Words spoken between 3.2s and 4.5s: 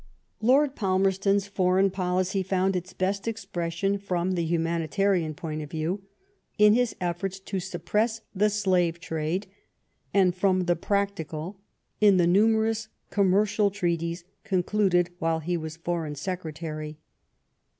expression, from the